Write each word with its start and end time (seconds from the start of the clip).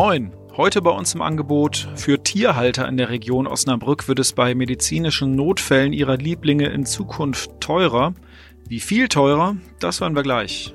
Moin! 0.00 0.32
Heute 0.56 0.80
bei 0.80 0.92
uns 0.92 1.12
im 1.16 1.22
Angebot 1.22 1.88
für 1.96 2.22
Tierhalter 2.22 2.86
in 2.86 2.96
der 2.96 3.08
Region 3.08 3.48
Osnabrück 3.48 4.06
wird 4.06 4.20
es 4.20 4.32
bei 4.32 4.54
medizinischen 4.54 5.34
Notfällen 5.34 5.92
ihrer 5.92 6.16
Lieblinge 6.16 6.68
in 6.68 6.86
Zukunft 6.86 7.50
teurer. 7.58 8.14
Wie 8.68 8.78
viel 8.78 9.08
teurer, 9.08 9.56
das 9.80 10.00
hören 10.00 10.14
wir 10.14 10.22
gleich. 10.22 10.72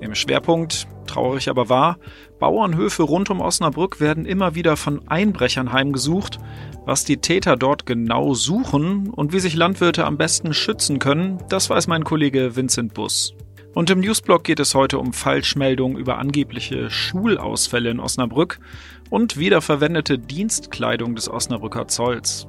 Im 0.00 0.14
Schwerpunkt, 0.14 0.88
traurig 1.06 1.50
aber 1.50 1.68
wahr, 1.68 1.98
Bauernhöfe 2.38 3.02
rund 3.02 3.28
um 3.28 3.42
Osnabrück 3.42 4.00
werden 4.00 4.24
immer 4.24 4.54
wieder 4.54 4.78
von 4.78 5.06
Einbrechern 5.06 5.74
heimgesucht. 5.74 6.38
Was 6.86 7.04
die 7.04 7.18
Täter 7.18 7.58
dort 7.58 7.84
genau 7.84 8.32
suchen 8.32 9.10
und 9.10 9.34
wie 9.34 9.40
sich 9.40 9.54
Landwirte 9.54 10.06
am 10.06 10.16
besten 10.16 10.54
schützen 10.54 10.98
können, 10.98 11.42
das 11.50 11.68
weiß 11.68 11.88
mein 11.88 12.04
Kollege 12.04 12.56
Vincent 12.56 12.94
Bus. 12.94 13.34
Und 13.74 13.88
im 13.88 14.00
Newsblog 14.00 14.44
geht 14.44 14.60
es 14.60 14.74
heute 14.74 14.98
um 14.98 15.14
Falschmeldungen 15.14 15.96
über 15.96 16.18
angebliche 16.18 16.90
Schulausfälle 16.90 17.90
in 17.90 18.00
Osnabrück 18.00 18.60
und 19.08 19.38
wiederverwendete 19.38 20.18
Dienstkleidung 20.18 21.14
des 21.14 21.30
Osnabrücker 21.30 21.88
Zolls. 21.88 22.46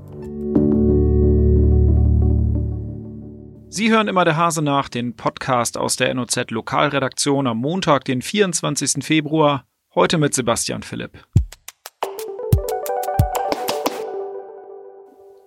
Sie 3.70 3.90
hören 3.90 4.08
immer 4.08 4.26
der 4.26 4.36
Hase 4.36 4.62
nach, 4.62 4.90
den 4.90 5.16
Podcast 5.16 5.78
aus 5.78 5.96
der 5.96 6.14
NOZ 6.14 6.52
Lokalredaktion 6.52 7.48
am 7.48 7.58
Montag, 7.58 8.06
den 8.06 8.22
24. 8.22 9.04
Februar, 9.04 9.66
heute 9.96 10.18
mit 10.18 10.34
Sebastian 10.34 10.84
Philipp. 10.84 11.26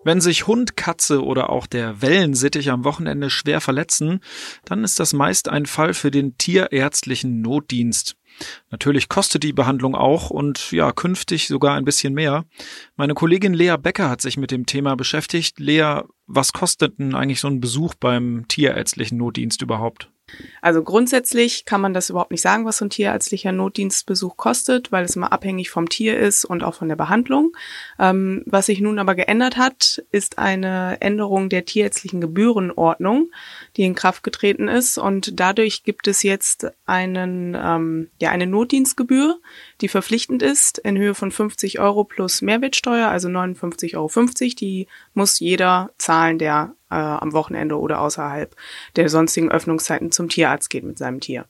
Wenn 0.06 0.20
sich 0.20 0.46
Hund, 0.46 0.76
Katze 0.76 1.24
oder 1.24 1.50
auch 1.50 1.66
der 1.66 2.00
Wellensittich 2.00 2.70
am 2.70 2.84
Wochenende 2.84 3.28
schwer 3.28 3.60
verletzen, 3.60 4.20
dann 4.64 4.84
ist 4.84 5.00
das 5.00 5.12
meist 5.12 5.48
ein 5.48 5.66
Fall 5.66 5.94
für 5.94 6.12
den 6.12 6.38
tierärztlichen 6.38 7.42
Notdienst. 7.42 8.14
Natürlich 8.70 9.08
kostet 9.08 9.42
die 9.42 9.52
Behandlung 9.52 9.96
auch 9.96 10.30
und 10.30 10.70
ja, 10.70 10.92
künftig 10.92 11.48
sogar 11.48 11.74
ein 11.74 11.84
bisschen 11.84 12.14
mehr. 12.14 12.44
Meine 12.94 13.14
Kollegin 13.14 13.52
Lea 13.52 13.74
Becker 13.82 14.08
hat 14.08 14.20
sich 14.20 14.36
mit 14.36 14.52
dem 14.52 14.64
Thema 14.64 14.94
beschäftigt. 14.94 15.58
Lea, 15.58 16.02
was 16.28 16.52
kostet 16.52 17.00
denn 17.00 17.16
eigentlich 17.16 17.40
so 17.40 17.48
ein 17.48 17.58
Besuch 17.58 17.94
beim 17.94 18.46
tierärztlichen 18.46 19.18
Notdienst 19.18 19.60
überhaupt? 19.60 20.08
Also 20.60 20.82
grundsätzlich 20.82 21.64
kann 21.64 21.80
man 21.80 21.94
das 21.94 22.10
überhaupt 22.10 22.32
nicht 22.32 22.40
sagen, 22.40 22.64
was 22.64 22.78
so 22.78 22.84
ein 22.84 22.90
tierärztlicher 22.90 23.52
Notdienstbesuch 23.52 24.36
kostet, 24.36 24.90
weil 24.90 25.04
es 25.04 25.14
immer 25.14 25.32
abhängig 25.32 25.70
vom 25.70 25.88
Tier 25.88 26.18
ist 26.18 26.44
und 26.44 26.64
auch 26.64 26.74
von 26.74 26.88
der 26.88 26.96
Behandlung. 26.96 27.56
Ähm, 27.98 28.42
was 28.46 28.66
sich 28.66 28.80
nun 28.80 28.98
aber 28.98 29.14
geändert 29.14 29.56
hat, 29.56 30.02
ist 30.10 30.38
eine 30.38 31.00
Änderung 31.00 31.48
der 31.48 31.64
tierärztlichen 31.64 32.20
Gebührenordnung, 32.20 33.30
die 33.76 33.84
in 33.84 33.94
Kraft 33.94 34.24
getreten 34.24 34.66
ist. 34.66 34.98
Und 34.98 35.38
dadurch 35.38 35.84
gibt 35.84 36.08
es 36.08 36.24
jetzt 36.24 36.66
einen, 36.86 37.56
ähm, 37.58 38.10
ja, 38.20 38.30
eine 38.30 38.46
Notdienstgebühr, 38.46 39.38
die 39.80 39.88
verpflichtend 39.88 40.42
ist 40.42 40.78
in 40.78 40.98
Höhe 40.98 41.14
von 41.14 41.30
50 41.30 41.78
Euro 41.78 42.02
plus 42.02 42.42
Mehrwertsteuer, 42.42 43.08
also 43.08 43.28
59,50 43.28 43.94
Euro. 43.96 44.10
Die 44.60 44.88
muss 45.14 45.38
jeder 45.38 45.90
zahlen, 45.98 46.38
der 46.38 46.74
äh, 46.90 46.94
am 46.94 47.32
Wochenende 47.32 47.78
oder 47.78 48.00
außerhalb 48.00 48.54
der 48.96 49.08
sonstigen 49.08 49.50
Öffnungszeiten 49.50 50.12
zum 50.12 50.28
Tierarzt 50.28 50.70
geht 50.70 50.84
mit 50.84 50.98
seinem 50.98 51.20
Tier. 51.20 51.46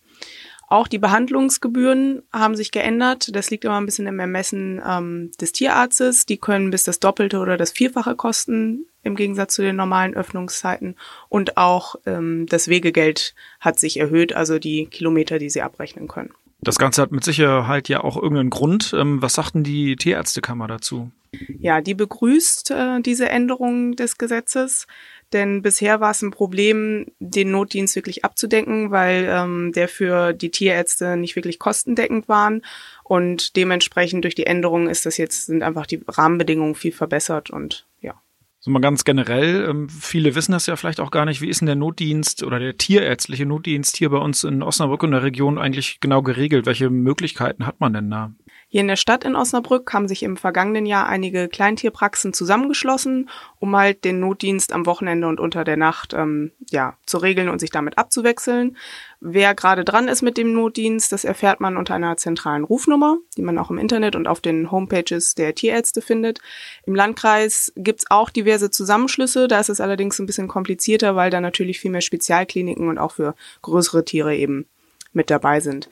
Auch 0.68 0.88
die 0.88 0.98
Behandlungsgebühren 0.98 2.22
haben 2.32 2.56
sich 2.56 2.72
geändert. 2.72 3.34
Das 3.36 3.50
liegt 3.50 3.64
immer 3.64 3.80
ein 3.80 3.86
bisschen 3.86 4.08
im 4.08 4.18
Ermessen 4.18 4.82
ähm, 4.84 5.30
des 5.40 5.52
Tierarztes. 5.52 6.26
Die 6.26 6.38
können 6.38 6.70
bis 6.70 6.82
das 6.82 6.98
Doppelte 6.98 7.38
oder 7.38 7.56
das 7.56 7.70
Vierfache 7.70 8.16
kosten 8.16 8.86
im 9.04 9.14
Gegensatz 9.14 9.54
zu 9.54 9.62
den 9.62 9.76
normalen 9.76 10.14
Öffnungszeiten. 10.14 10.96
Und 11.28 11.56
auch 11.56 11.94
ähm, 12.04 12.46
das 12.48 12.66
Wegegeld 12.66 13.36
hat 13.60 13.78
sich 13.78 14.00
erhöht, 14.00 14.34
also 14.34 14.58
die 14.58 14.86
Kilometer, 14.86 15.38
die 15.38 15.50
sie 15.50 15.62
abrechnen 15.62 16.08
können. 16.08 16.30
Das 16.60 16.78
Ganze 16.78 17.02
hat 17.02 17.12
mit 17.12 17.22
Sicherheit 17.22 17.88
ja 17.88 18.02
auch 18.02 18.16
irgendeinen 18.16 18.50
Grund. 18.50 18.92
Ähm, 18.92 19.22
was 19.22 19.34
sagten 19.34 19.62
die 19.62 19.94
Tierärztekammer 19.94 20.66
dazu? 20.66 21.12
Ja, 21.58 21.80
die 21.80 21.94
begrüßt 21.94 22.70
äh, 22.70 23.00
diese 23.02 23.28
Änderung 23.28 23.94
des 23.94 24.18
Gesetzes. 24.18 24.86
Denn 25.32 25.62
bisher 25.62 26.00
war 26.00 26.12
es 26.12 26.22
ein 26.22 26.30
Problem, 26.30 27.06
den 27.18 27.50
Notdienst 27.50 27.96
wirklich 27.96 28.24
abzudecken, 28.24 28.90
weil 28.90 29.26
ähm, 29.28 29.72
der 29.72 29.88
für 29.88 30.32
die 30.32 30.50
Tierärzte 30.50 31.16
nicht 31.16 31.34
wirklich 31.34 31.58
kostendeckend 31.58 32.28
waren. 32.28 32.62
Und 33.02 33.56
dementsprechend 33.56 34.24
durch 34.24 34.34
die 34.34 34.46
Änderungen 34.46 34.88
ist 34.88 35.04
das 35.04 35.16
jetzt, 35.16 35.46
sind 35.46 35.62
einfach 35.62 35.86
die 35.86 36.02
Rahmenbedingungen 36.06 36.74
viel 36.74 36.92
verbessert 36.92 37.50
und 37.50 37.86
ja. 38.00 38.14
So 38.60 38.70
mal 38.70 38.80
ganz 38.80 39.04
generell, 39.04 39.66
ähm, 39.68 39.88
viele 39.88 40.34
wissen 40.34 40.52
das 40.52 40.66
ja 40.66 40.76
vielleicht 40.76 41.00
auch 41.00 41.10
gar 41.10 41.24
nicht, 41.24 41.40
wie 41.40 41.48
ist 41.48 41.60
denn 41.60 41.66
der 41.66 41.76
Notdienst 41.76 42.42
oder 42.42 42.58
der 42.58 42.76
tierärztliche 42.76 43.46
Notdienst 43.46 43.96
hier 43.96 44.10
bei 44.10 44.18
uns 44.18 44.44
in 44.44 44.62
Osnabrück 44.62 45.02
und 45.02 45.10
der 45.10 45.22
Region 45.22 45.58
eigentlich 45.58 45.98
genau 46.00 46.22
geregelt? 46.22 46.66
Welche 46.66 46.90
Möglichkeiten 46.90 47.66
hat 47.66 47.80
man 47.80 47.92
denn 47.92 48.10
da? 48.10 48.32
Hier 48.76 48.82
in 48.82 48.88
der 48.88 48.96
Stadt 48.96 49.24
in 49.24 49.36
Osnabrück 49.36 49.90
haben 49.94 50.06
sich 50.06 50.22
im 50.22 50.36
vergangenen 50.36 50.84
Jahr 50.84 51.06
einige 51.06 51.48
Kleintierpraxen 51.48 52.34
zusammengeschlossen, 52.34 53.30
um 53.58 53.74
halt 53.74 54.04
den 54.04 54.20
Notdienst 54.20 54.70
am 54.70 54.84
Wochenende 54.84 55.28
und 55.28 55.40
unter 55.40 55.64
der 55.64 55.78
Nacht 55.78 56.12
ähm, 56.12 56.52
ja 56.68 56.98
zu 57.06 57.16
regeln 57.16 57.48
und 57.48 57.58
sich 57.58 57.70
damit 57.70 57.96
abzuwechseln. 57.96 58.76
Wer 59.18 59.54
gerade 59.54 59.82
dran 59.82 60.08
ist 60.08 60.20
mit 60.20 60.36
dem 60.36 60.52
Notdienst, 60.52 61.10
das 61.10 61.24
erfährt 61.24 61.58
man 61.58 61.78
unter 61.78 61.94
einer 61.94 62.18
zentralen 62.18 62.64
Rufnummer, 62.64 63.16
die 63.38 63.40
man 63.40 63.56
auch 63.56 63.70
im 63.70 63.78
Internet 63.78 64.14
und 64.14 64.28
auf 64.28 64.42
den 64.42 64.70
Homepages 64.70 65.34
der 65.34 65.54
Tierärzte 65.54 66.02
findet. 66.02 66.40
Im 66.84 66.94
Landkreis 66.94 67.72
gibt's 67.76 68.04
auch 68.10 68.28
diverse 68.28 68.70
Zusammenschlüsse, 68.70 69.48
da 69.48 69.58
ist 69.58 69.70
es 69.70 69.80
allerdings 69.80 70.18
ein 70.18 70.26
bisschen 70.26 70.48
komplizierter, 70.48 71.16
weil 71.16 71.30
da 71.30 71.40
natürlich 71.40 71.80
viel 71.80 71.92
mehr 71.92 72.02
Spezialkliniken 72.02 72.90
und 72.90 72.98
auch 72.98 73.12
für 73.12 73.36
größere 73.62 74.04
Tiere 74.04 74.36
eben 74.36 74.66
mit 75.14 75.30
dabei 75.30 75.60
sind. 75.60 75.88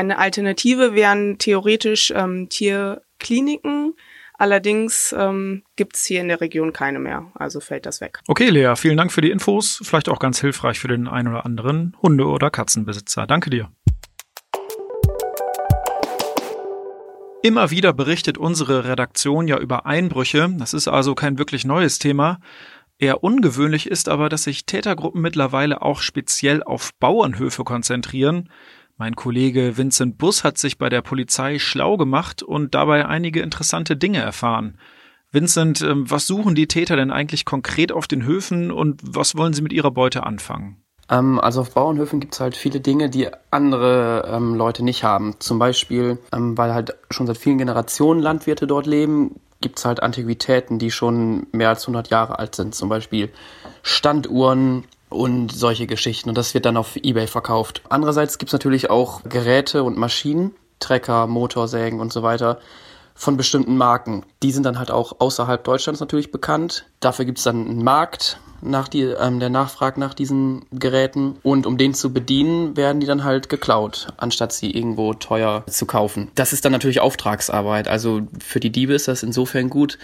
Eine 0.00 0.16
Alternative 0.16 0.94
wären 0.94 1.36
theoretisch 1.36 2.10
ähm, 2.16 2.48
Tierkliniken. 2.48 3.92
Allerdings 4.32 5.14
ähm, 5.14 5.62
gibt 5.76 5.94
es 5.94 6.06
hier 6.06 6.22
in 6.22 6.28
der 6.28 6.40
Region 6.40 6.72
keine 6.72 6.98
mehr, 6.98 7.30
also 7.34 7.60
fällt 7.60 7.84
das 7.84 8.00
weg. 8.00 8.20
Okay, 8.26 8.48
Lea, 8.48 8.72
vielen 8.76 8.96
Dank 8.96 9.12
für 9.12 9.20
die 9.20 9.30
Infos. 9.30 9.78
Vielleicht 9.84 10.08
auch 10.08 10.18
ganz 10.18 10.40
hilfreich 10.40 10.80
für 10.80 10.88
den 10.88 11.06
einen 11.06 11.28
oder 11.28 11.44
anderen 11.44 11.94
Hunde- 12.00 12.24
oder 12.24 12.48
Katzenbesitzer. 12.48 13.26
Danke 13.26 13.50
dir. 13.50 13.70
Immer 17.42 17.70
wieder 17.70 17.92
berichtet 17.92 18.38
unsere 18.38 18.86
Redaktion 18.86 19.48
ja 19.48 19.58
über 19.58 19.84
Einbrüche. 19.84 20.48
Das 20.56 20.72
ist 20.72 20.88
also 20.88 21.14
kein 21.14 21.36
wirklich 21.36 21.66
neues 21.66 21.98
Thema. 21.98 22.40
Eher 22.98 23.22
ungewöhnlich 23.22 23.86
ist 23.86 24.08
aber, 24.08 24.30
dass 24.30 24.44
sich 24.44 24.64
Tätergruppen 24.64 25.20
mittlerweile 25.20 25.82
auch 25.82 26.00
speziell 26.00 26.62
auf 26.62 26.94
Bauernhöfe 27.00 27.64
konzentrieren. 27.64 28.48
Mein 29.00 29.16
Kollege 29.16 29.78
Vincent 29.78 30.18
Bus 30.18 30.44
hat 30.44 30.58
sich 30.58 30.76
bei 30.76 30.90
der 30.90 31.00
Polizei 31.00 31.58
schlau 31.58 31.96
gemacht 31.96 32.42
und 32.42 32.74
dabei 32.74 33.06
einige 33.06 33.40
interessante 33.40 33.96
Dinge 33.96 34.18
erfahren. 34.18 34.76
Vincent, 35.32 35.80
ähm, 35.80 36.10
was 36.10 36.26
suchen 36.26 36.54
die 36.54 36.66
Täter 36.66 36.96
denn 36.96 37.10
eigentlich 37.10 37.46
konkret 37.46 37.92
auf 37.92 38.06
den 38.06 38.26
Höfen 38.26 38.70
und 38.70 39.00
was 39.02 39.38
wollen 39.38 39.54
sie 39.54 39.62
mit 39.62 39.72
ihrer 39.72 39.90
Beute 39.90 40.24
anfangen? 40.24 40.82
Ähm, 41.08 41.40
also 41.40 41.62
auf 41.62 41.72
Bauernhöfen 41.72 42.20
gibt 42.20 42.34
es 42.34 42.40
halt 42.40 42.54
viele 42.54 42.80
Dinge, 42.80 43.08
die 43.08 43.28
andere 43.50 44.28
ähm, 44.30 44.54
Leute 44.54 44.84
nicht 44.84 45.02
haben. 45.02 45.34
Zum 45.38 45.58
Beispiel, 45.58 46.18
ähm, 46.30 46.58
weil 46.58 46.74
halt 46.74 46.94
schon 47.10 47.26
seit 47.26 47.38
vielen 47.38 47.56
Generationen 47.56 48.20
Landwirte 48.20 48.66
dort 48.66 48.86
leben, 48.86 49.36
gibt 49.62 49.78
es 49.78 49.86
halt 49.86 50.02
Antiquitäten, 50.02 50.78
die 50.78 50.90
schon 50.90 51.46
mehr 51.52 51.70
als 51.70 51.84
100 51.84 52.10
Jahre 52.10 52.38
alt 52.38 52.54
sind. 52.54 52.74
Zum 52.74 52.90
Beispiel 52.90 53.30
Standuhren, 53.82 54.84
und 55.10 55.52
solche 55.52 55.86
Geschichten. 55.86 56.30
Und 56.30 56.38
das 56.38 56.54
wird 56.54 56.64
dann 56.64 56.76
auf 56.76 56.96
Ebay 56.96 57.26
verkauft. 57.26 57.82
Andererseits 57.88 58.38
gibt's 58.38 58.52
natürlich 58.52 58.88
auch 58.88 59.22
Geräte 59.24 59.82
und 59.82 59.98
Maschinen, 59.98 60.52
Trecker, 60.78 61.26
Motorsägen 61.26 62.00
und 62.00 62.12
so 62.12 62.22
weiter 62.22 62.58
von 63.14 63.36
bestimmten 63.36 63.76
Marken. 63.76 64.24
Die 64.42 64.50
sind 64.50 64.64
dann 64.64 64.78
halt 64.78 64.90
auch 64.90 65.20
außerhalb 65.20 65.62
Deutschlands 65.62 66.00
natürlich 66.00 66.32
bekannt. 66.32 66.86
Dafür 67.00 67.26
gibt's 67.26 67.42
dann 67.42 67.66
einen 67.68 67.84
Markt 67.84 68.40
nach 68.62 68.88
die, 68.88 69.02
ähm, 69.02 69.40
der 69.40 69.50
Nachfrage 69.50 70.00
nach 70.00 70.14
diesen 70.14 70.64
Geräten. 70.70 71.36
Und 71.42 71.66
um 71.66 71.76
den 71.76 71.92
zu 71.92 72.12
bedienen, 72.12 72.76
werden 72.78 73.00
die 73.00 73.06
dann 73.06 73.24
halt 73.24 73.48
geklaut, 73.48 74.08
anstatt 74.16 74.52
sie 74.52 74.70
irgendwo 74.70 75.12
teuer 75.12 75.64
zu 75.66 75.84
kaufen. 75.86 76.30
Das 76.34 76.54
ist 76.54 76.64
dann 76.64 76.72
natürlich 76.72 77.00
Auftragsarbeit. 77.00 77.88
Also 77.88 78.22
für 78.38 78.60
die 78.60 78.70
Diebe 78.70 78.94
ist 78.94 79.08
das 79.08 79.22
insofern 79.22 79.68
gut, 79.68 79.98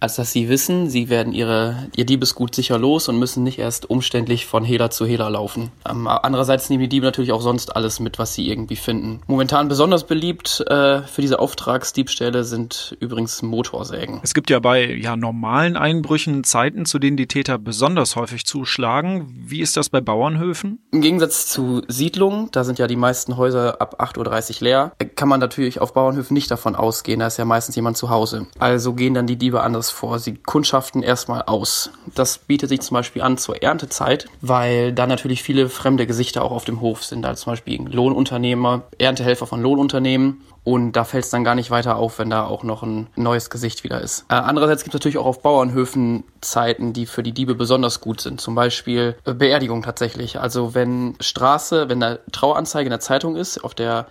als 0.00 0.16
dass 0.16 0.32
sie 0.32 0.48
wissen, 0.48 0.90
sie 0.90 1.08
werden 1.08 1.32
ihre, 1.32 1.88
ihr 1.96 2.04
Diebesgut 2.04 2.54
sicher 2.54 2.78
los 2.78 3.08
und 3.08 3.18
müssen 3.18 3.42
nicht 3.42 3.58
erst 3.58 3.88
umständlich 3.88 4.46
von 4.46 4.64
Hehler 4.64 4.90
zu 4.90 5.06
Hehler 5.06 5.30
laufen. 5.30 5.72
Ähm, 5.88 6.06
andererseits 6.06 6.68
nehmen 6.68 6.82
die 6.82 6.88
Diebe 6.88 7.06
natürlich 7.06 7.32
auch 7.32 7.40
sonst 7.40 7.74
alles 7.74 7.98
mit, 7.98 8.18
was 8.18 8.34
sie 8.34 8.48
irgendwie 8.48 8.76
finden. 8.76 9.20
Momentan 9.26 9.68
besonders 9.68 10.04
beliebt 10.04 10.64
äh, 10.68 11.02
für 11.02 11.22
diese 11.22 11.38
Auftragsdiebstähle 11.38 12.44
sind 12.44 12.96
übrigens 13.00 13.42
Motorsägen. 13.42 14.20
Es 14.22 14.34
gibt 14.34 14.50
ja 14.50 14.60
bei 14.60 14.94
ja, 14.94 15.16
normalen 15.16 15.76
Einbrüchen 15.76 16.44
Zeiten, 16.44 16.84
zu 16.84 16.98
denen 16.98 17.16
die 17.16 17.26
Täter 17.26 17.58
besonders 17.58 18.16
häufig 18.16 18.44
zuschlagen. 18.44 19.34
Wie 19.46 19.60
ist 19.60 19.76
das 19.76 19.88
bei 19.88 20.00
Bauernhöfen? 20.00 20.78
Im 20.92 21.00
Gegensatz 21.00 21.46
zu 21.46 21.82
Siedlungen, 21.88 22.50
da 22.52 22.64
sind 22.64 22.78
ja 22.78 22.86
die 22.86 22.96
meisten 22.96 23.36
Häuser 23.36 23.80
ab 23.80 24.00
8.30 24.00 24.56
Uhr 24.56 24.64
leer, 24.64 24.92
kann 25.14 25.28
man 25.28 25.40
natürlich 25.40 25.80
auf 25.80 25.94
Bauernhöfen 25.94 26.34
nicht 26.34 26.50
davon 26.50 26.76
ausgehen, 26.76 27.20
da 27.20 27.28
ist 27.28 27.38
ja 27.38 27.44
meistens 27.44 27.76
jemand 27.76 27.96
zu 27.96 28.10
Hause. 28.10 28.46
Also 28.58 28.92
gehen 28.92 29.14
dann 29.14 29.26
die 29.26 29.36
Diebe 29.36 29.62
anders 29.62 29.85
anderes 29.86 29.90
vor. 29.90 30.18
Sie 30.18 30.34
kundschaften 30.34 31.02
erstmal 31.02 31.42
aus. 31.42 31.90
Das 32.14 32.38
bietet 32.38 32.68
sich 32.68 32.80
zum 32.80 32.94
Beispiel 32.94 33.22
an 33.22 33.38
zur 33.38 33.62
Erntezeit, 33.62 34.26
weil 34.40 34.92
da 34.92 35.06
natürlich 35.06 35.42
viele 35.42 35.68
fremde 35.68 36.06
Gesichter 36.06 36.42
auch 36.42 36.52
auf 36.52 36.64
dem 36.64 36.80
Hof 36.80 37.04
sind. 37.04 37.22
Da 37.22 37.34
zum 37.34 37.52
Beispiel 37.52 37.82
Lohnunternehmer, 37.88 38.82
Erntehelfer 38.98 39.46
von 39.46 39.62
Lohnunternehmen 39.62 40.42
und 40.64 40.92
da 40.92 41.04
fällt 41.04 41.24
es 41.24 41.30
dann 41.30 41.44
gar 41.44 41.54
nicht 41.54 41.70
weiter 41.70 41.96
auf, 41.96 42.18
wenn 42.18 42.30
da 42.30 42.44
auch 42.44 42.64
noch 42.64 42.82
ein 42.82 43.06
neues 43.14 43.50
Gesicht 43.50 43.84
wieder 43.84 44.00
ist. 44.00 44.24
Äh, 44.28 44.34
andererseits 44.34 44.82
gibt 44.82 44.94
es 44.94 44.98
natürlich 44.98 45.18
auch 45.18 45.26
auf 45.26 45.42
Bauernhöfen 45.42 46.24
Zeiten, 46.40 46.92
die 46.92 47.06
für 47.06 47.22
die 47.22 47.32
Diebe 47.32 47.54
besonders 47.54 48.00
gut 48.00 48.20
sind. 48.20 48.40
Zum 48.40 48.54
Beispiel 48.54 49.16
äh, 49.24 49.34
Beerdigung 49.34 49.82
tatsächlich. 49.82 50.40
Also 50.40 50.74
wenn 50.74 51.14
Straße, 51.20 51.88
wenn 51.88 52.00
da 52.00 52.18
Traueranzeige 52.32 52.86
in 52.86 52.90
der 52.90 53.00
Zeitung 53.00 53.36
ist, 53.36 53.62
auf 53.62 53.74
der 53.74 54.06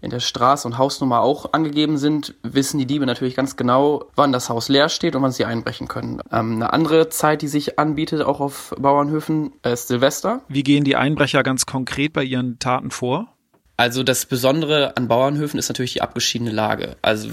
in 0.00 0.10
der 0.10 0.20
Straße 0.20 0.66
und 0.68 0.78
Hausnummer 0.78 1.20
auch 1.20 1.52
angegeben 1.52 1.98
sind, 1.98 2.34
wissen 2.42 2.78
die 2.78 2.86
Diebe 2.86 3.06
natürlich 3.06 3.34
ganz 3.34 3.56
genau, 3.56 4.04
wann 4.14 4.32
das 4.32 4.48
Haus 4.48 4.68
leer 4.68 4.88
steht 4.88 5.16
und 5.16 5.22
wann 5.22 5.32
sie 5.32 5.44
einbrechen 5.44 5.88
können. 5.88 6.20
Ähm, 6.32 6.54
eine 6.56 6.72
andere 6.72 7.08
Zeit, 7.08 7.42
die 7.42 7.48
sich 7.48 7.78
anbietet, 7.78 8.22
auch 8.22 8.40
auf 8.40 8.74
Bauernhöfen, 8.78 9.52
ist 9.62 9.88
Silvester. 9.88 10.40
Wie 10.48 10.62
gehen 10.62 10.84
die 10.84 10.96
Einbrecher 10.96 11.42
ganz 11.42 11.66
konkret 11.66 12.12
bei 12.12 12.24
ihren 12.24 12.58
Taten 12.58 12.90
vor? 12.90 13.28
Also 13.76 14.02
das 14.02 14.24
Besondere 14.24 14.96
an 14.96 15.08
Bauernhöfen 15.08 15.58
ist 15.58 15.68
natürlich 15.68 15.94
die 15.94 16.02
abgeschiedene 16.02 16.50
Lage. 16.50 16.96
Also 17.02 17.28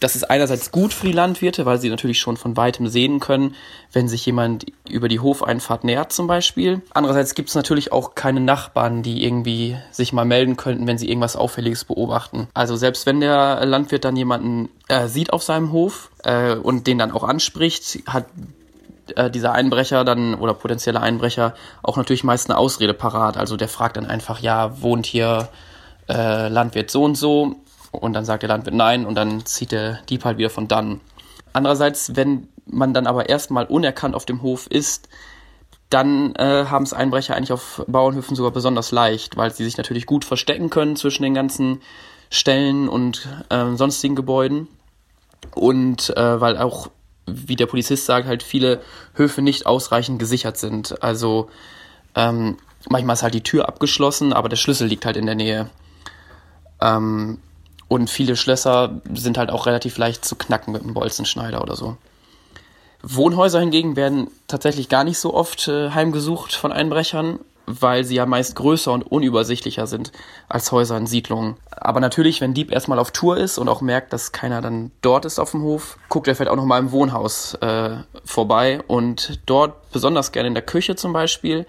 das 0.00 0.16
ist 0.16 0.24
einerseits 0.24 0.70
gut 0.70 0.92
für 0.92 1.06
die 1.06 1.12
Landwirte, 1.12 1.66
weil 1.66 1.78
sie 1.78 1.88
natürlich 1.90 2.18
schon 2.18 2.36
von 2.36 2.56
weitem 2.56 2.88
sehen 2.88 3.20
können, 3.20 3.54
wenn 3.92 4.08
sich 4.08 4.24
jemand 4.26 4.66
über 4.88 5.08
die 5.08 5.20
Hofeinfahrt 5.20 5.84
nähert 5.84 6.12
zum 6.12 6.26
Beispiel. 6.26 6.82
Andererseits 6.92 7.34
gibt 7.34 7.48
es 7.48 7.54
natürlich 7.54 7.92
auch 7.92 8.14
keine 8.14 8.40
Nachbarn, 8.40 9.02
die 9.02 9.24
irgendwie 9.24 9.76
sich 9.90 10.12
mal 10.12 10.24
melden 10.24 10.56
könnten, 10.56 10.86
wenn 10.86 10.98
sie 10.98 11.08
irgendwas 11.08 11.36
Auffälliges 11.36 11.84
beobachten. 11.84 12.48
Also 12.54 12.76
selbst 12.76 13.06
wenn 13.06 13.20
der 13.20 13.64
Landwirt 13.64 14.04
dann 14.04 14.16
jemanden 14.16 14.68
äh, 14.88 15.08
sieht 15.08 15.32
auf 15.32 15.42
seinem 15.42 15.72
Hof 15.72 16.10
äh, 16.24 16.54
und 16.54 16.86
den 16.86 16.98
dann 16.98 17.12
auch 17.12 17.24
anspricht, 17.24 18.00
hat 18.06 18.26
äh, 19.14 19.30
dieser 19.30 19.52
Einbrecher 19.52 20.04
dann 20.04 20.34
oder 20.34 20.54
potenzielle 20.54 21.00
Einbrecher 21.00 21.54
auch 21.82 21.96
natürlich 21.96 22.24
meist 22.24 22.50
eine 22.50 22.58
Ausrede 22.58 22.94
parat. 22.94 23.36
Also 23.36 23.56
der 23.56 23.68
fragt 23.68 23.96
dann 23.96 24.06
einfach, 24.06 24.40
ja, 24.40 24.80
wohnt 24.82 25.06
hier 25.06 25.48
äh, 26.08 26.48
Landwirt 26.48 26.90
so 26.90 27.04
und 27.04 27.16
so? 27.16 27.56
Und 27.92 28.12
dann 28.12 28.24
sagt 28.24 28.42
der 28.42 28.48
Landwirt 28.48 28.74
nein 28.74 29.06
und 29.06 29.14
dann 29.14 29.44
zieht 29.46 29.72
der 29.72 30.00
Dieb 30.08 30.24
halt 30.24 30.38
wieder 30.38 30.50
von 30.50 30.68
dann. 30.68 31.00
Andererseits, 31.52 32.16
wenn 32.16 32.48
man 32.66 32.92
dann 32.92 33.06
aber 33.06 33.28
erstmal 33.28 33.66
unerkannt 33.66 34.14
auf 34.14 34.26
dem 34.26 34.42
Hof 34.42 34.66
ist, 34.66 35.08
dann 35.88 36.34
äh, 36.34 36.66
haben 36.66 36.82
es 36.82 36.92
Einbrecher 36.92 37.36
eigentlich 37.36 37.52
auf 37.52 37.84
Bauernhöfen 37.86 38.36
sogar 38.36 38.50
besonders 38.50 38.90
leicht, 38.90 39.36
weil 39.36 39.52
sie 39.52 39.64
sich 39.64 39.76
natürlich 39.76 40.06
gut 40.06 40.24
verstecken 40.24 40.68
können 40.68 40.96
zwischen 40.96 41.22
den 41.22 41.34
ganzen 41.34 41.80
Stellen 42.28 42.88
und 42.88 43.28
äh, 43.50 43.76
sonstigen 43.76 44.16
Gebäuden. 44.16 44.68
Und 45.54 46.14
äh, 46.16 46.40
weil 46.40 46.58
auch 46.58 46.88
wie 47.26 47.56
der 47.56 47.66
Polizist 47.66 48.06
sagt, 48.06 48.26
halt 48.26 48.42
viele 48.42 48.80
Höfe 49.14 49.42
nicht 49.42 49.66
ausreichend 49.66 50.18
gesichert 50.18 50.56
sind. 50.56 51.02
Also 51.02 51.48
ähm, 52.14 52.56
manchmal 52.88 53.14
ist 53.14 53.22
halt 53.22 53.34
die 53.34 53.42
Tür 53.42 53.68
abgeschlossen, 53.68 54.32
aber 54.32 54.48
der 54.48 54.56
Schlüssel 54.56 54.88
liegt 54.88 55.06
halt 55.06 55.16
in 55.16 55.26
der 55.26 55.34
Nähe. 55.34 55.70
Ähm, 56.80 57.38
und 57.88 58.10
viele 58.10 58.36
Schlösser 58.36 59.00
sind 59.14 59.38
halt 59.38 59.50
auch 59.50 59.66
relativ 59.66 59.98
leicht 59.98 60.24
zu 60.24 60.36
knacken 60.36 60.72
mit 60.72 60.82
einem 60.82 60.94
Bolzenschneider 60.94 61.62
oder 61.62 61.76
so. 61.76 61.96
Wohnhäuser 63.02 63.60
hingegen 63.60 63.94
werden 63.94 64.28
tatsächlich 64.48 64.88
gar 64.88 65.04
nicht 65.04 65.18
so 65.18 65.34
oft 65.34 65.68
äh, 65.68 65.90
heimgesucht 65.90 66.54
von 66.54 66.72
Einbrechern 66.72 67.38
weil 67.66 68.04
sie 68.04 68.14
ja 68.14 68.26
meist 68.26 68.54
größer 68.54 68.92
und 68.92 69.02
unübersichtlicher 69.02 69.86
sind 69.86 70.12
als 70.48 70.70
Häuser 70.72 70.96
in 70.96 71.06
Siedlungen. 71.06 71.56
Aber 71.70 72.00
natürlich, 72.00 72.40
wenn 72.40 72.54
Dieb 72.54 72.70
erstmal 72.70 72.98
auf 72.98 73.10
Tour 73.10 73.36
ist 73.36 73.58
und 73.58 73.68
auch 73.68 73.80
merkt, 73.80 74.12
dass 74.12 74.32
keiner 74.32 74.62
dann 74.62 74.92
dort 75.02 75.24
ist 75.24 75.38
auf 75.38 75.50
dem 75.50 75.62
Hof, 75.62 75.98
guckt 76.08 76.28
er 76.28 76.36
vielleicht 76.36 76.50
auch 76.50 76.56
noch 76.56 76.64
mal 76.64 76.78
im 76.78 76.92
Wohnhaus 76.92 77.54
äh, 77.54 77.96
vorbei 78.24 78.80
und 78.86 79.40
dort, 79.46 79.90
besonders 79.90 80.32
gerne 80.32 80.48
in 80.48 80.54
der 80.54 80.64
Küche 80.64 80.96
zum 80.96 81.12
Beispiel, 81.12 81.66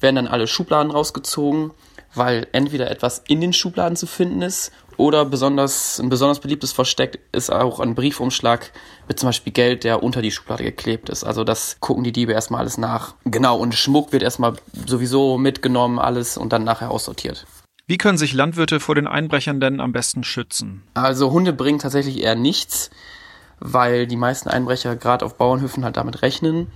werden 0.00 0.16
dann 0.16 0.28
alle 0.28 0.46
Schubladen 0.46 0.92
rausgezogen, 0.92 1.72
weil 2.14 2.46
entweder 2.52 2.90
etwas 2.90 3.22
in 3.26 3.40
den 3.40 3.52
Schubladen 3.52 3.96
zu 3.96 4.06
finden 4.06 4.42
ist 4.42 4.70
oder 4.98 5.24
besonders, 5.24 5.98
ein 6.00 6.08
besonders 6.10 6.40
beliebtes 6.40 6.72
Versteck 6.72 7.20
ist 7.32 7.50
auch 7.50 7.80
ein 7.80 7.94
Briefumschlag 7.94 8.72
mit 9.06 9.18
zum 9.18 9.28
Beispiel 9.28 9.52
Geld, 9.52 9.84
der 9.84 10.02
unter 10.02 10.20
die 10.20 10.32
Schublade 10.32 10.64
geklebt 10.64 11.08
ist. 11.08 11.24
Also 11.24 11.44
das 11.44 11.76
gucken 11.80 12.04
die 12.04 12.12
Diebe 12.12 12.32
erstmal 12.32 12.60
alles 12.60 12.76
nach. 12.78 13.14
Genau, 13.24 13.56
und 13.56 13.74
Schmuck 13.74 14.12
wird 14.12 14.22
erstmal 14.22 14.54
sowieso 14.86 15.38
mitgenommen, 15.38 15.98
alles 15.98 16.36
und 16.36 16.52
dann 16.52 16.64
nachher 16.64 16.90
aussortiert. 16.90 17.46
Wie 17.86 17.96
können 17.96 18.18
sich 18.18 18.34
Landwirte 18.34 18.80
vor 18.80 18.96
den 18.96 19.06
Einbrechern 19.06 19.60
denn 19.60 19.80
am 19.80 19.92
besten 19.92 20.24
schützen? 20.24 20.82
Also 20.94 21.30
Hunde 21.30 21.52
bringen 21.52 21.78
tatsächlich 21.78 22.20
eher 22.20 22.34
nichts, 22.34 22.90
weil 23.60 24.06
die 24.06 24.16
meisten 24.16 24.48
Einbrecher 24.48 24.96
gerade 24.96 25.24
auf 25.24 25.36
Bauernhöfen 25.36 25.84
halt 25.84 25.96
damit 25.96 26.22
rechnen 26.22 26.66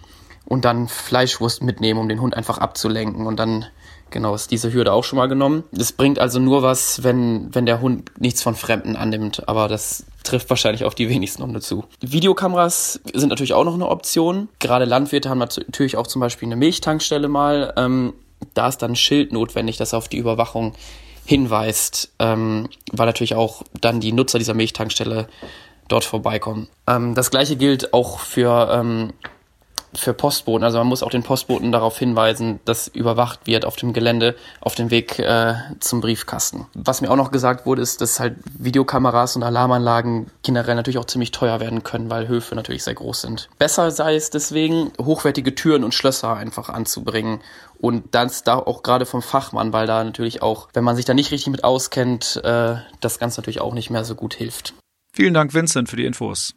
und 0.47 0.65
dann 0.65 0.89
Fleischwurst 0.89 1.63
mitnehmen, 1.63 2.01
um 2.01 2.09
den 2.09 2.21
Hund 2.21 2.37
einfach 2.37 2.59
abzulenken 2.59 3.27
und 3.27 3.37
dann 3.37 3.67
Genau, 4.13 4.35
ist 4.35 4.51
diese 4.51 4.73
Hürde 4.73 4.93
auch 4.93 5.05
schon 5.05 5.17
mal 5.17 5.27
genommen. 5.27 5.65
Das 5.73 5.93
bringt 5.93 6.19
also 6.19 6.39
nur 6.39 6.63
was, 6.63 7.03
wenn, 7.03 7.53
wenn 7.55 7.67
der 7.67 7.81
Hund 7.81 8.11
nichts 8.21 8.43
von 8.43 8.55
Fremden 8.55 8.95
annimmt, 8.95 9.49
aber 9.49 9.69
das 9.69 10.05
trifft 10.23 10.51
wahrscheinlich 10.51 10.85
auf 10.85 10.95
die 10.95 11.09
wenigsten 11.09 11.43
Hunde 11.43 11.61
zu. 11.61 11.85
Videokameras 12.01 13.01
sind 13.13 13.31
natürlich 13.31 13.55
auch 13.55 13.65
noch 13.65 13.75
eine 13.75 13.89
Option. 13.89 14.49
Gerade 14.61 14.85
Landwirte 14.85 15.31
haben 15.31 15.39
natürlich 15.39 15.97
auch 15.97 16.07
zum 16.07 16.21
Beispiel 16.21 16.47
eine 16.47 16.57
Milchtankstelle 16.57 17.27
mal. 17.27 17.73
Ähm, 17.77 18.13
da 18.55 18.69
ist 18.69 18.79
dann 18.79 18.93
ein 18.93 18.97
Schild 18.97 19.33
notwendig, 19.33 19.79
das 19.79 19.95
auf 19.95 20.09
die 20.09 20.19
Überwachung 20.19 20.75
hinweist, 21.25 22.13
ähm, 22.19 22.69
weil 22.93 23.07
natürlich 23.07 23.35
auch 23.35 23.63
dann 23.81 24.01
die 24.01 24.13
Nutzer 24.13 24.39
dieser 24.39 24.55
Milchtankstelle 24.55 25.27
dort 25.89 26.05
vorbeikommen. 26.05 26.69
Ähm, 26.87 27.15
das 27.15 27.31
gleiche 27.31 27.57
gilt 27.57 27.95
auch 27.95 28.19
für 28.19 28.69
ähm, 28.73 29.13
für 29.95 30.15
Postboten. 30.15 30.65
Also 30.65 30.79
man 30.79 30.87
muss 30.87 31.03
auch 31.03 31.11
den 31.11 31.23
Postboten 31.23 31.73
darauf 31.73 31.99
hinweisen, 31.99 32.61
dass 32.65 32.89
überwacht 32.89 33.47
wird 33.47 33.65
auf 33.65 33.77
dem 33.77 33.93
Gelände 33.93 34.35
auf 34.61 34.75
dem 34.75 34.91
Weg 34.91 35.19
äh, 35.19 35.55
zum 35.81 36.01
Briefkasten. 36.01 36.67
Was 36.75 37.01
mir 37.01 37.11
auch 37.11 37.17
noch 37.17 37.31
gesagt 37.31 37.67
wurde, 37.67 37.83
ist, 37.83 38.01
dass 38.01 38.21
halt 38.21 38.37
Videokameras 38.59 39.37
und 39.37 39.43
Alarmanlagen 39.43 40.31
generell 40.43 40.75
natürlich 40.75 40.99
auch 40.99 41.05
ziemlich 41.05 41.31
teuer 41.31 41.61
werden 41.61 41.83
können, 41.83 42.11
weil 42.11 42.29
Höfe 42.29 42.55
natürlich 42.55 42.85
sehr 42.85 42.95
groß 42.95 43.23
sind. 43.23 43.49
Besser 43.59 43.91
sei 43.91 44.17
es 44.17 44.31
deswegen, 44.31 44.93
hochwertige 45.01 45.55
Türen 45.55 45.85
und 45.85 45.95
Schlösser 45.95 46.35
einfach 46.37 46.69
anzubringen 46.69 47.41
und 47.79 48.15
das 48.15 48.45
da 48.45 48.57
auch 48.57 48.83
gerade 48.83 49.07
vom 49.07 49.23
Fachmann, 49.23 49.73
weil 49.73 49.87
da 49.87 50.03
natürlich 50.05 50.41
auch, 50.41 50.69
wenn 50.73 50.85
man 50.85 50.97
sich 50.97 51.05
da 51.05 51.15
nicht 51.15 51.33
richtig 51.33 51.51
mit 51.51 51.65
auskennt, 51.65 52.41
äh, 52.45 52.77
das 53.01 53.19
Ganze 53.19 53.41
natürlich 53.41 53.61
auch 53.61 53.75
nicht 53.75 53.91
mehr 53.91 54.05
so 54.05 54.15
gut 54.15 54.35
hilft. 54.35 54.75
Vielen 55.15 55.35
Dank, 55.35 55.53
Vincent, 55.53 55.91
für 55.91 55.97
die 55.97 56.07
Infos. 56.07 56.55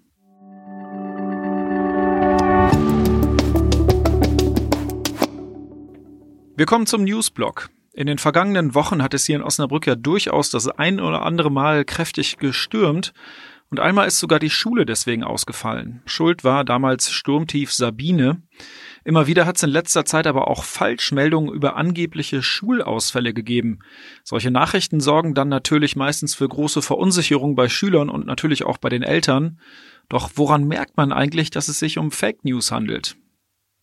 Wir 6.57 6.65
kommen 6.65 6.85
zum 6.85 7.03
Newsblock. 7.03 7.69
In 7.91 8.07
den 8.07 8.17
vergangenen 8.17 8.75
Wochen 8.75 9.03
hat 9.03 9.13
es 9.13 9.25
hier 9.25 9.35
in 9.35 9.41
Osnabrück 9.41 9.87
ja 9.87 9.95
durchaus 9.95 10.49
das 10.49 10.69
ein 10.69 11.01
oder 11.01 11.23
andere 11.23 11.51
Mal 11.51 11.83
kräftig 11.83 12.37
gestürmt 12.37 13.11
und 13.69 13.81
einmal 13.81 14.07
ist 14.07 14.19
sogar 14.19 14.39
die 14.39 14.49
Schule 14.49 14.85
deswegen 14.85 15.25
ausgefallen. 15.25 16.01
Schuld 16.05 16.45
war 16.45 16.63
damals 16.63 17.11
Sturmtief 17.11 17.73
Sabine. 17.73 18.41
Immer 19.03 19.27
wieder 19.27 19.45
hat 19.45 19.57
es 19.57 19.63
in 19.63 19.69
letzter 19.69 20.05
Zeit 20.05 20.27
aber 20.27 20.47
auch 20.47 20.63
Falschmeldungen 20.63 21.53
über 21.53 21.75
angebliche 21.75 22.41
Schulausfälle 22.41 23.33
gegeben. 23.33 23.79
Solche 24.23 24.49
Nachrichten 24.49 25.01
sorgen 25.01 25.33
dann 25.33 25.49
natürlich 25.49 25.97
meistens 25.97 26.35
für 26.35 26.47
große 26.47 26.81
Verunsicherung 26.81 27.55
bei 27.55 27.67
Schülern 27.67 28.09
und 28.09 28.25
natürlich 28.25 28.63
auch 28.63 28.77
bei 28.77 28.87
den 28.87 29.03
Eltern. 29.03 29.59
Doch 30.07 30.31
woran 30.35 30.63
merkt 30.63 30.95
man 30.95 31.11
eigentlich, 31.11 31.49
dass 31.49 31.67
es 31.67 31.79
sich 31.79 31.97
um 31.97 32.11
Fake 32.11 32.45
News 32.45 32.71
handelt? 32.71 33.17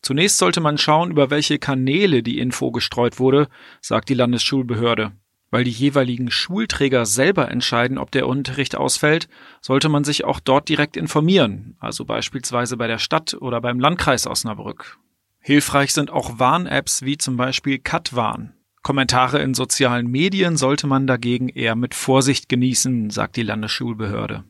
Zunächst 0.02 0.38
sollte 0.38 0.61
man 0.61 0.78
schauen, 0.78 1.12
über 1.12 1.30
welche 1.30 1.59
Kanäle 1.59 2.25
die 2.25 2.40
Info 2.40 2.73
gestreut 2.73 3.21
wurde, 3.21 3.49
sagt 3.80 4.09
die 4.09 4.14
Landesschulbehörde. 4.14 5.12
Weil 5.50 5.64
die 5.64 5.71
jeweiligen 5.71 6.30
Schulträger 6.30 7.06
selber 7.06 7.50
entscheiden, 7.50 7.99
ob 7.99 8.11
der 8.11 8.26
Unterricht 8.26 8.75
ausfällt, 8.75 9.28
sollte 9.61 9.88
man 9.88 10.02
sich 10.02 10.25
auch 10.25 10.40
dort 10.40 10.68
direkt 10.68 10.97
informieren, 10.97 11.76
also 11.78 12.04
beispielsweise 12.04 12.76
bei 12.76 12.88
der 12.88 12.99
Stadt 12.99 13.35
oder 13.35 13.61
beim 13.61 13.78
Landkreis 13.78 14.26
Osnabrück. 14.26 14.99
Hilfreich 15.38 15.92
sind 15.92 16.11
auch 16.11 16.38
Warn-Apps 16.38 17.02
wie 17.02 17.18
zum 17.18 17.37
Beispiel 17.37 17.78
Katwarn. 17.78 18.54
Kommentare 18.82 19.40
in 19.40 19.54
sozialen 19.54 20.09
Medien 20.09 20.56
sollte 20.56 20.88
man 20.88 21.06
dagegen 21.06 21.49
eher 21.49 21.76
mit 21.76 21.94
Vorsicht 21.94 22.49
genießen, 22.49 23.11
sagt 23.11 23.37
die 23.37 23.42
Landesschulbehörde. 23.42 24.44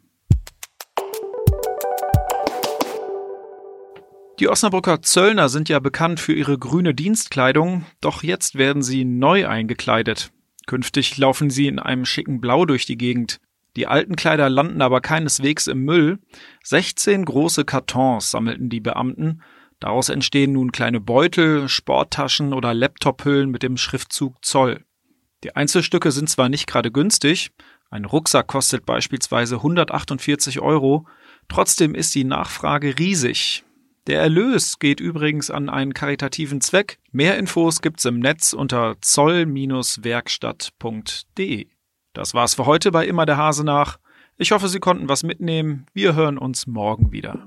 Die 4.40 4.48
Osnabrücker 4.48 5.02
Zöllner 5.02 5.48
sind 5.48 5.68
ja 5.68 5.78
bekannt 5.78 6.18
für 6.18 6.32
ihre 6.32 6.58
grüne 6.58 6.94
Dienstkleidung, 6.94 7.84
doch 8.00 8.22
jetzt 8.22 8.56
werden 8.56 8.82
sie 8.82 9.04
neu 9.04 9.46
eingekleidet. 9.46 10.32
Künftig 10.66 11.16
laufen 11.18 11.50
sie 11.50 11.66
in 11.66 11.78
einem 11.78 12.04
schicken 12.04 12.40
Blau 12.40 12.64
durch 12.64 12.86
die 12.86 12.96
Gegend. 12.96 13.40
Die 13.76 13.86
alten 13.86 14.16
Kleider 14.16 14.48
landen 14.48 14.82
aber 14.82 15.00
keineswegs 15.00 15.66
im 15.66 15.84
Müll. 15.84 16.18
16 16.64 17.24
große 17.24 17.64
Kartons 17.64 18.30
sammelten 18.30 18.68
die 18.68 18.80
Beamten. 18.80 19.42
Daraus 19.80 20.08
entstehen 20.08 20.52
nun 20.52 20.72
kleine 20.72 21.00
Beutel, 21.00 21.68
Sporttaschen 21.68 22.52
oder 22.52 22.74
Laptophüllen 22.74 23.50
mit 23.50 23.62
dem 23.62 23.76
Schriftzug 23.76 24.44
Zoll. 24.44 24.84
Die 25.44 25.56
Einzelstücke 25.56 26.12
sind 26.12 26.28
zwar 26.28 26.48
nicht 26.48 26.66
gerade 26.66 26.92
günstig, 26.92 27.50
ein 27.90 28.06
Rucksack 28.06 28.46
kostet 28.46 28.86
beispielsweise 28.86 29.56
148 29.56 30.60
Euro, 30.60 31.06
Trotzdem 31.48 31.94
ist 31.94 32.14
die 32.14 32.24
Nachfrage 32.24 32.98
riesig. 32.98 33.64
Der 34.08 34.20
Erlös 34.20 34.80
geht 34.80 34.98
übrigens 35.00 35.50
an 35.50 35.68
einen 35.68 35.94
karitativen 35.94 36.60
Zweck. 36.60 36.98
Mehr 37.12 37.38
Infos 37.38 37.82
gibt's 37.82 38.04
im 38.04 38.18
Netz 38.18 38.52
unter 38.52 38.96
zoll-werkstatt.de. 39.00 41.66
Das 42.12 42.34
war's 42.34 42.56
für 42.56 42.66
heute 42.66 42.90
bei 42.90 43.06
Immer 43.06 43.26
der 43.26 43.36
Hase 43.36 43.62
nach. 43.64 44.00
Ich 44.38 44.50
hoffe, 44.50 44.66
Sie 44.68 44.80
konnten 44.80 45.08
was 45.08 45.22
mitnehmen. 45.22 45.86
Wir 45.94 46.16
hören 46.16 46.36
uns 46.36 46.66
morgen 46.66 47.12
wieder. 47.12 47.46